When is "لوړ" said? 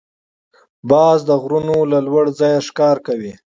2.07-2.25